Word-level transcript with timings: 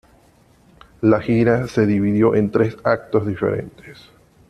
La 1.01 1.21
gira 1.21 1.67
se 1.67 1.85
dividió 1.85 2.33
en 2.33 2.49
tres 2.49 2.75
actos 2.83 3.27
diferentes. 3.27 4.09